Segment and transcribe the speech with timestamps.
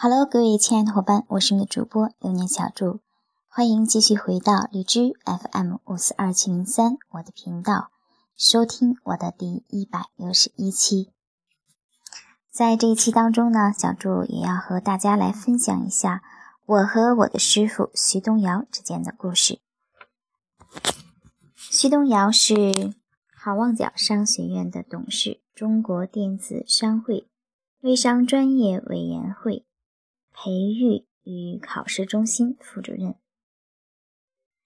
[0.00, 3.00] Hello，各位亲爱的伙伴，我是你的主播流年小祝，
[3.48, 7.90] 欢迎继续回到荔枝 FM 五四二七零三我的频道，
[8.36, 11.10] 收听我的第一百六十一期。
[12.52, 16.22] 在这一期当中呢，小祝也要和大家来分享一下
[16.64, 19.58] 我和我的师傅徐东尧之间的故事。
[21.56, 22.94] 徐东尧是
[23.36, 27.28] 好望角商学院的董事，中国电子商会
[27.80, 29.64] 微商专业委员会。
[30.40, 33.16] 培育与考试中心副主任，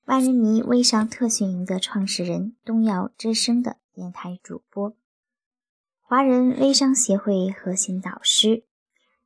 [0.04, 4.94] 万人迷微商特训营的创始人，东耀之声的电台主播，
[6.02, 8.64] 华人微商协会核心导师，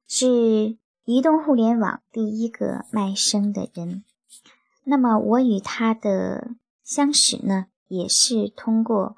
[0.06, 4.04] 是移动互联网第一个卖声的人。
[4.84, 6.52] 那么我与他的
[6.84, 9.16] 相识呢，也是通过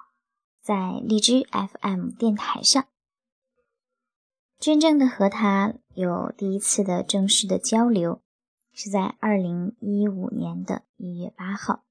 [0.63, 2.87] 在荔枝 FM 电台上。
[4.59, 8.21] 真正的和他有第一次的正式的交流，
[8.73, 11.85] 是在二零一五年的一月八号。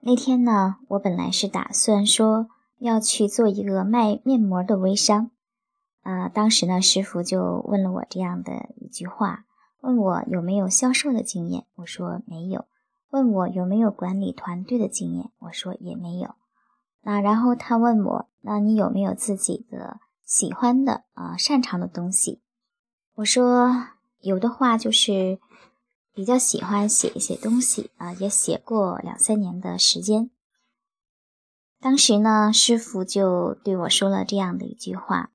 [0.00, 5.30] 那天呢，我本来是打算说要去做一个卖面膜的微商，
[6.02, 9.44] 啊，当时呢，师傅就问了我这样的一句话，
[9.80, 12.62] 问我有没有销售的经验，我说没有；
[13.10, 16.34] 问我有没有管理团队的经验，我说也没有。
[17.02, 20.00] 那然后他问我，那你有没有自己的？
[20.24, 22.40] 喜欢的啊，擅长的东西，
[23.14, 23.88] 我说
[24.20, 25.38] 有的话就是
[26.12, 30.30] 比较喜欢写一些东西啊，也写过两三年的时间。
[31.78, 35.30] 当时呢，师傅就对我说了这样的一句话，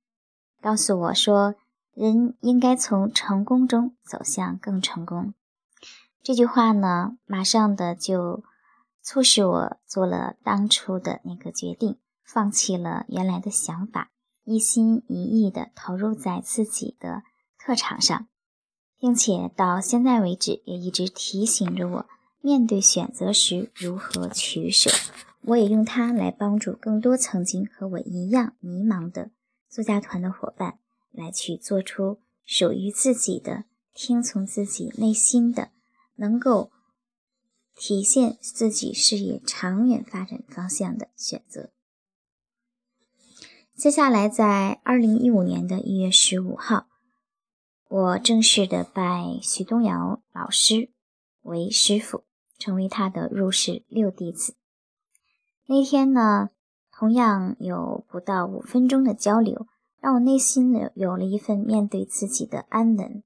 [0.59, 1.53] 告诉我说，
[1.93, 5.35] 人应该从成功中走向更成功。
[6.23, 8.43] 这句话呢，马上的就
[9.03, 14.09] 促使我做了当初的那个决定，放弃了原来的想法。
[14.49, 17.21] 一心一意地投入在自己的
[17.59, 18.27] 特长上，
[18.97, 22.05] 并且到现在为止也一直提醒着我，
[22.41, 24.89] 面对选择时如何取舍。
[25.41, 29.29] 我也用它来帮助更多曾经和我一样迷茫的
[29.69, 30.79] 作家团的伙伴，
[31.11, 35.69] 来去做出属于自己的、听从自己内心的、
[36.15, 36.71] 能够
[37.75, 41.69] 体现自己事业长远发展方向的选择。
[43.79, 46.87] 接下来，在二零一五年的一月十五号，
[47.87, 50.91] 我正式的拜徐东尧老师
[51.43, 52.25] 为师傅，
[52.57, 54.55] 成为他的入室六弟子。
[55.67, 56.49] 那天呢，
[56.91, 59.65] 同样有不到五分钟的交流，
[60.01, 63.23] 让我内心呢有了一份面对自己的安稳。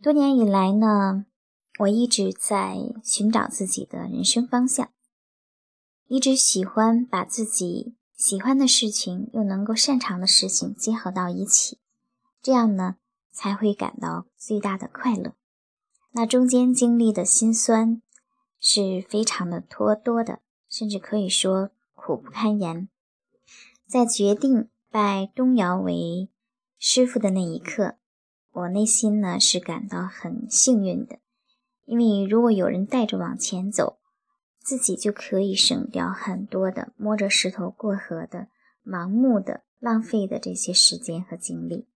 [0.00, 1.26] 多年以来呢，
[1.80, 4.90] 我一直在寻找自己的人生方向，
[6.06, 7.96] 一直喜欢把自己。
[8.22, 11.80] 喜欢的事情又能够擅长的事情结合到一起，
[12.40, 12.94] 这样呢
[13.32, 15.34] 才会感到最大的快乐。
[16.12, 18.00] 那中间经历的辛酸
[18.60, 20.38] 是非常的多多的，
[20.68, 22.88] 甚至可以说苦不堪言。
[23.88, 26.30] 在决定拜东尧为
[26.78, 27.96] 师傅的那一刻，
[28.52, 31.18] 我内心呢是感到很幸运的，
[31.86, 33.98] 因为如果有人带着往前走。
[34.62, 38.48] 自己就可以省掉很多的摸着石头过河的
[38.84, 41.86] 盲目的浪费的这些时间和精力。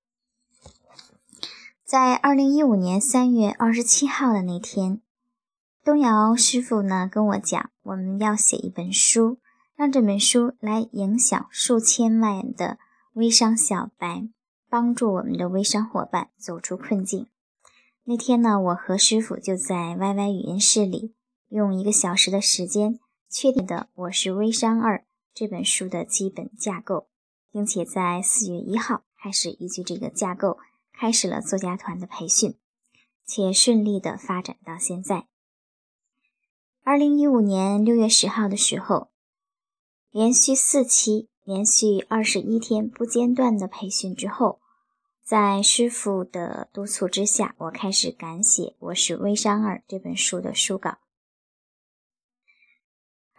[1.85, 5.01] 在二零一五年三月二十七号的那天，
[5.85, 9.39] 东瑶师傅呢跟我讲，我们要写一本书，
[9.77, 12.79] 让这本书来影响数千万的
[13.13, 14.29] 微商小白，
[14.69, 17.29] 帮助我们的微商伙伴走出困境。
[18.03, 21.16] 那天呢，我和师傅就在 YY 语音室里。
[21.49, 22.99] 用一个小时的时间，
[23.29, 24.99] 确定的《我是微商二》
[25.33, 27.07] 这本书的基本架构，
[27.53, 30.59] 并且在四月一号开始依据这个架构
[30.93, 32.57] 开始了作家团的培训，
[33.25, 35.29] 且顺利的发展到现在。
[36.83, 39.11] 二零一五年六月十号的时候，
[40.11, 44.61] 连续四期、连续二十一天不间断的培训之后，
[45.23, 50.99] 在师傅的督促之下，我开始赶写《我是微商二》这本书的书稿。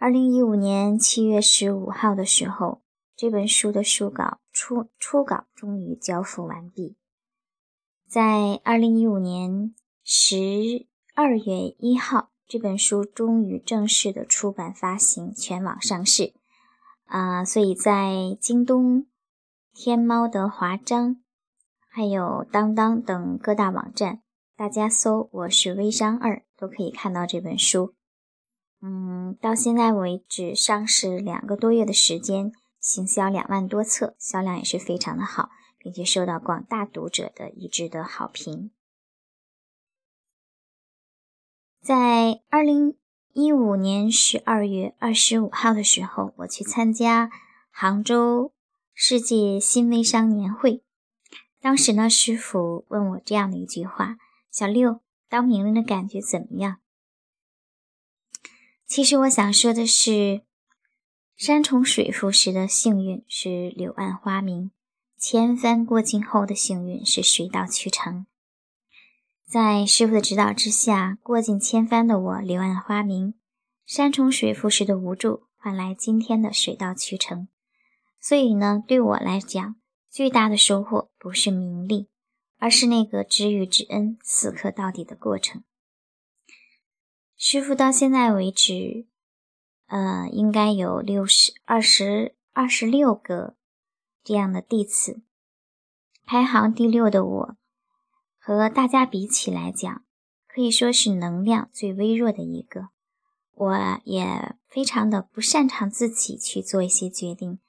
[0.00, 2.82] 二零一五年七月十五号的时候，
[3.16, 6.96] 这本书的书稿初初稿终于交付完毕。
[8.06, 9.74] 在二零一五年
[10.04, 10.86] 十
[11.16, 16.32] 二月一号，这本书终于正式的出版发行，全网上市。
[17.06, 19.08] 啊，所以在京东、
[19.74, 21.16] 天猫的华章，
[21.90, 24.22] 还有当当等各大网站，
[24.56, 27.96] 大家搜“我是微商二”都可以看到这本书。
[28.80, 38.70] 嗯，到现在为止上市两个多月的时间，行销两万多册，销量也是非常的好，并且受到广大读者的一致的好评。
[41.80, 42.96] 在二零
[43.32, 47.30] 一五年十二月二十五号的时候，我去参加
[47.70, 48.52] 杭州
[48.94, 50.84] 世界新微商年会。
[51.60, 54.18] 当时呢，师傅问我这样的一句话
[54.52, 56.78] ：“小六，当名人的感觉怎么样？”
[58.88, 60.40] 其实我想说的是，
[61.36, 64.70] 山重水复时的幸运是柳暗花明，
[65.18, 68.24] 千帆过尽后的幸运是水到渠成。
[69.46, 73.34] 在师傅的指导之下，过尽千帆的我柳暗花明，
[73.84, 77.46] 山重水复时的无助换来今天的水到渠成。
[78.18, 79.76] 所以呢，对我来讲，
[80.08, 82.08] 最大的收获不是名利，
[82.56, 85.62] 而是那个知遇之恩、死磕到底的过程。
[87.40, 89.06] 师傅到现在为止，
[89.86, 93.54] 呃，应该有六十二十二十六个
[94.24, 95.22] 这样的弟子，
[96.26, 97.56] 排行第六的我。
[98.40, 100.04] 和大家比起来讲，
[100.48, 102.88] 可以说是能量最微弱的一个。
[103.54, 107.60] 我也非常的不擅长自己去做一些决定，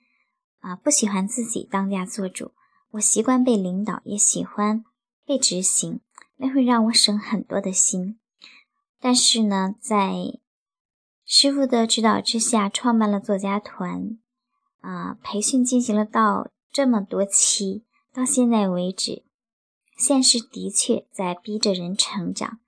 [0.61, 2.53] 啊，不喜欢自己当家做主。
[2.93, 4.83] 我习惯被领导，也喜欢
[5.23, 6.01] 被执行，
[6.37, 8.18] 那会让我省很多的心。
[9.01, 10.39] 但是呢，在
[11.25, 14.17] 师傅的指导之下，创办了作家团，
[14.81, 19.23] 啊，培训进行了到这么多期，到现在为止。
[19.97, 22.59] 现实的确在逼着人成长，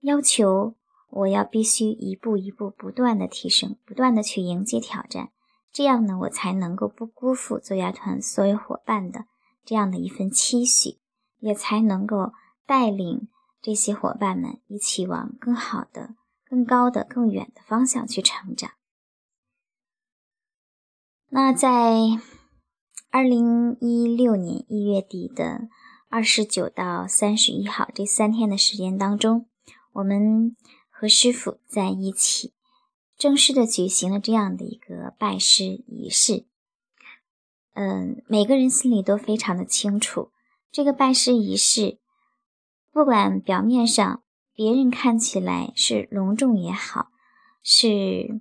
[0.00, 0.74] 要求
[1.10, 5.30] 我要必须一步一步不断的提升，不断的去迎接挑战，
[5.72, 9.24] 这样呢，我才能够不辜负作家团所有伙伴的
[9.64, 10.98] 这样的一份期许，
[11.40, 12.32] 也才能够
[12.66, 13.28] 带领
[13.66, 16.14] 这些伙伴们一起往更好的、
[16.44, 18.70] 更高的、更远的方向去成长。
[21.30, 21.98] 那在
[23.10, 25.68] 二零一六年一月底的。
[26.08, 29.48] 二十九到三十一号这三天的时间当中，
[29.92, 30.56] 我们
[30.88, 32.54] 和师傅在一起，
[33.18, 36.46] 正式的举行了这样的一个拜师仪式。
[37.74, 40.30] 嗯，每个人心里都非常的清楚，
[40.70, 41.98] 这个拜师仪式，
[42.96, 44.22] 不管表面上
[44.54, 47.10] 别人看起来是隆重也好，
[47.62, 48.40] 是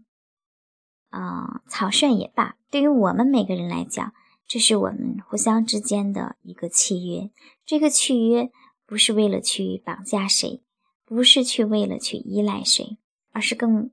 [1.09, 4.13] 啊草率也罢，对于我们每个人来讲。
[4.47, 7.31] 这是我们互相之间的一个契约，
[7.65, 8.49] 这个契约
[8.85, 10.63] 不是为了去绑架谁，
[11.03, 12.97] 不是去为了去依赖谁，
[13.33, 13.91] 而是更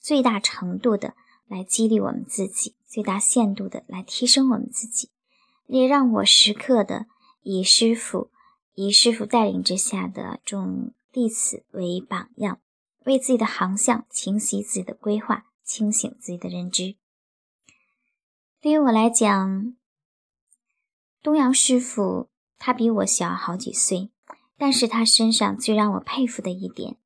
[0.00, 1.14] 最大程度的
[1.46, 5.10] 来激励我们自己，最大限度的来提升我们自己，
[5.68, 7.06] 也让我时刻的
[7.42, 8.32] 以师傅、
[8.74, 12.60] 以师傅带领之下的众弟子为榜样，
[13.04, 16.96] 为自己的航向清晰自己的规划，清醒自己的认知。
[18.60, 19.74] 对于我来讲，
[21.22, 22.28] 东阳师傅，
[22.58, 24.10] 他比我小好几岁，
[24.56, 26.96] 但是他身上最让我佩服的一点，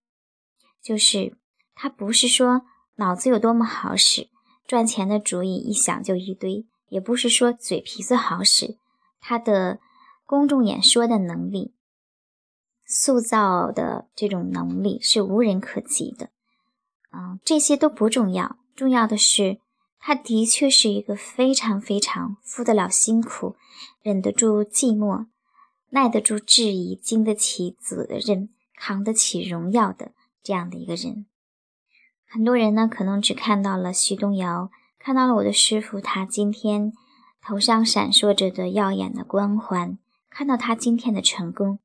[0.82, 1.36] 就是
[1.74, 2.62] 他不是说
[2.96, 4.28] 脑子有多么好使，
[4.66, 8.76] 赚钱的主意一想就一堆，也不是说嘴皮子好使，
[9.20, 9.78] 他的
[10.24, 11.74] 公众演说的能力、
[12.86, 16.30] 塑造的这种能力是无人可及的。
[17.12, 19.58] 嗯，这些都不重要，重要的是。
[20.06, 23.56] 他的确是一个非常非常负得了辛苦、
[24.02, 25.28] 忍得住寂寞、
[25.88, 30.12] 耐得住质疑、经得起责任、扛得起荣耀的
[30.42, 31.24] 这样的一个人。
[32.28, 36.92] 很多人呢，可能只看到了徐东尧，看到了我的师傅，他今天
[37.40, 39.96] 头上闪烁着的耀眼的光环，
[40.34, 41.78] 看到他今天的成功。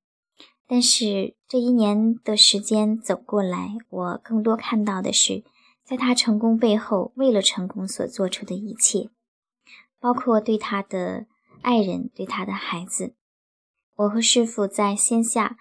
[0.67, 5.43] 但是这一年的时间走过来，我更多看到的是。
[5.85, 9.09] 在他成功背后，为了成功所做出的一切，
[9.99, 11.25] 包括对他的
[11.63, 13.15] 爱人、对他的孩子。
[13.95, 15.57] 我和师傅在线下，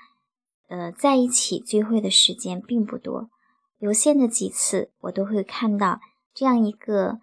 [0.69, 3.31] 呃，在一起聚会的时间并不多，
[3.79, 6.01] 有限的几次，我都会看到
[6.35, 7.19] 这样一个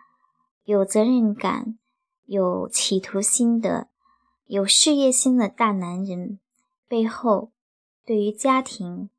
[0.64, 1.78] 有责任感、
[2.26, 3.90] 有企图心的、
[4.48, 6.40] 有事业心的大男人
[6.88, 7.52] 背后，
[8.06, 9.10] 对于家庭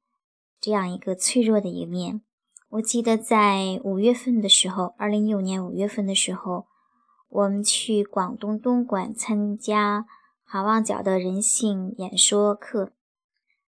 [0.61, 2.23] 这样一个脆弱的一面。
[2.68, 6.66] 我记得在五月份的时候，二零一五年五月份的时候，
[7.28, 10.06] 我们去广东东莞参加
[10.45, 12.92] 好望角的人性演说课，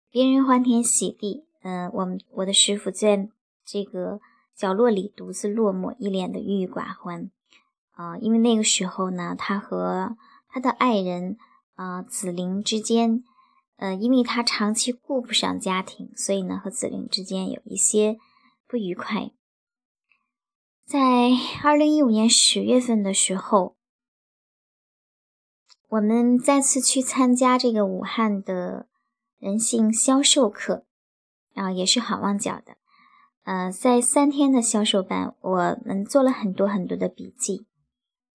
[0.10, 3.30] 别人欢天喜地，嗯，我们我的师傅在
[3.64, 4.20] 这个
[4.56, 7.30] 角落里独自落寞，一脸的郁郁寡欢，
[7.92, 10.18] 啊，因为那个时候呢，他和
[10.54, 11.38] 他的爱人
[11.74, 13.24] 啊子玲之间，
[13.76, 18.18] 呃，因为他长期顾不上家庭，所以呢，和子玲之间有一些。
[18.66, 19.30] 不愉快。
[20.84, 21.30] 在
[21.64, 23.76] 二零一五年十月份的时候，
[25.90, 28.88] 我们再次去参加这个武汉的
[29.38, 30.88] 人性销售课，
[31.54, 32.78] 啊，也是好望角的。
[33.44, 37.68] 呃，在三天的销售班，我们做了很多很多的笔记。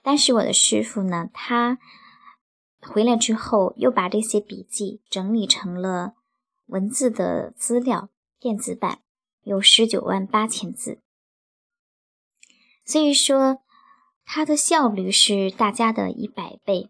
[0.01, 1.79] 但是我的师傅呢，他
[2.81, 6.13] 回来之后又把这些笔记整理成了
[6.67, 8.09] 文字的资料，
[8.39, 8.99] 电子版
[9.43, 10.99] 有十九万八千字。
[12.85, 13.59] 所以说，
[14.25, 16.89] 他的效率是大家的一百倍。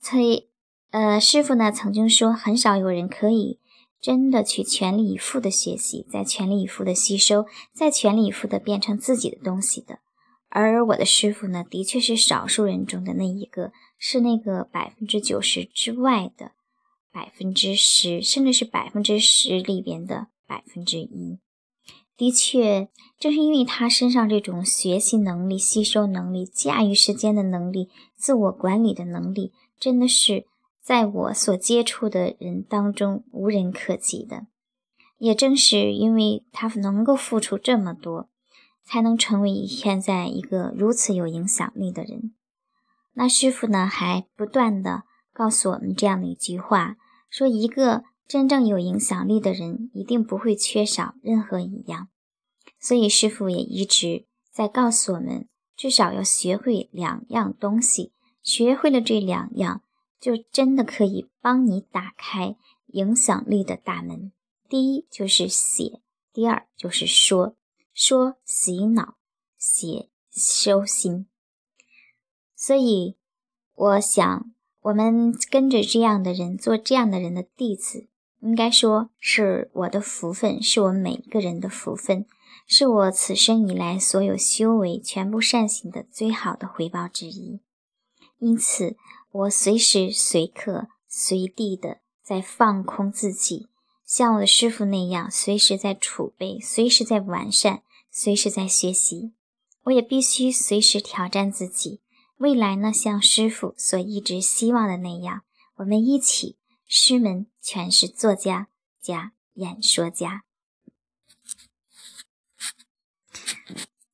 [0.00, 0.48] 所以，
[0.90, 3.58] 呃，师傅呢曾经说，很少有人可以
[4.00, 10.00] 真的去全力以赴的学习，再全力以赴的吸收，再全力以赴的变成自己的东西的。
[10.48, 16.52] 而我的师傅呢，的确是少数人中的那一个，是那个百分之九十之外的
[17.12, 21.38] 百分之十，甚至是百分之十里边的百分之一。
[22.16, 22.88] 的确，
[23.18, 30.46] 正是因为他身上这种学习能力、吸收能力、驾驭时间的能力、自我管理的能力，真的是
[30.80, 34.46] 在我所接触的人当中无人可及的。
[35.18, 38.30] 也正是因为他能够付出这么多。
[38.86, 42.32] 才能成为现在一个如此有影响力的人。
[43.14, 45.02] 那师傅呢，还不断的
[45.32, 46.96] 告诉我们这样的一句话：
[47.28, 52.08] 说一个真正有影响力的人，一定不会缺少任何一样。
[52.78, 58.12] 所以师傅也一直在告诉我们，至少要学会两样东西。
[58.42, 59.82] 学会了这两样，
[60.20, 64.30] 就真的可以帮你打开影响力的大门。
[64.68, 66.00] 第一就是写，
[66.32, 67.56] 第二就是说。
[67.96, 69.16] 说洗脑，
[69.56, 71.26] 写收心。
[72.54, 73.16] 所以，
[73.74, 78.06] 我想，我们跟着这样的人做这样的人的弟子，
[78.40, 82.26] 应该说是我的福分，是我们每一个人的福分，
[82.66, 87.60] 是我此生以来所有修为全部善行的最好的回报之一。
[88.36, 88.98] 因此，
[89.32, 93.68] 我随时随刻、随地的在放空自己，
[94.04, 97.82] 像我的师傅那样，随时在储备，随时在完善。
[98.18, 99.34] 随时在学习，
[99.82, 102.00] 我也必须随时挑战自己。
[102.38, 105.42] 未来呢，像师傅所一直希望的那样，
[105.74, 106.56] 我们一起
[106.86, 108.68] 师门全是作家
[108.98, 110.44] 加演说家。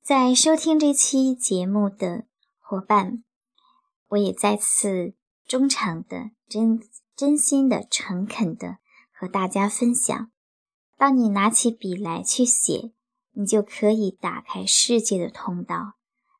[0.02, 2.26] 在收听这期节目的
[2.58, 3.22] 伙伴，
[4.08, 5.14] 我也再次
[5.46, 6.80] 忠诚的、真
[7.14, 8.78] 真心的、诚恳的
[9.12, 10.32] 和大家分享：
[10.98, 12.92] 当你拿起笔来去写。
[13.32, 15.94] 你就可以打开世界的通道。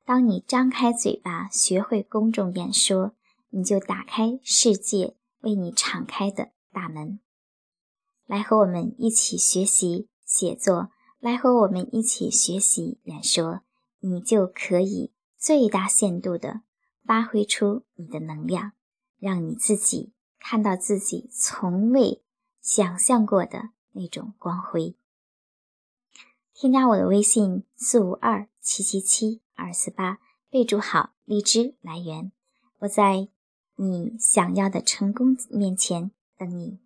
[0.04, 3.14] 当你张开嘴巴，学会公众演说，
[3.50, 7.20] 你就打开世界为你敞开的大门。
[8.26, 13.60] 来和我们一起学习写作，来和我们一起学习演说，
[14.00, 16.62] 你就可以最大限度的
[17.04, 18.72] 发挥出你的能量，
[19.18, 22.22] 让你自己看到自己从未
[22.60, 24.96] 想象过的那种光辉。
[26.54, 30.18] 添加我的微信四五二七七七二四八，
[30.50, 32.30] 备注好荔枝来源，
[32.80, 33.28] 我在
[33.76, 36.81] 你想要的成功面前等你。